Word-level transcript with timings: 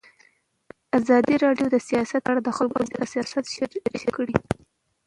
ازادي 0.99 1.35
راډیو 1.45 1.67
د 1.71 1.77
سیاست 1.87 2.21
په 2.23 2.29
اړه 2.31 2.41
د 2.43 2.49
خلکو 2.57 2.77
احساسات 3.01 3.45
شریک 3.55 3.93
کړي. 4.15 4.35